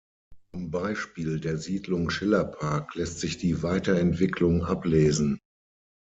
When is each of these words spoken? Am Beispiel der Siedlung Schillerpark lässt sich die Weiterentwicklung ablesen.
Am 0.53 0.71
Beispiel 0.71 1.39
der 1.39 1.57
Siedlung 1.59 2.09
Schillerpark 2.09 2.95
lässt 2.95 3.19
sich 3.19 3.37
die 3.37 3.61
Weiterentwicklung 3.61 4.63
ablesen. 4.65 5.37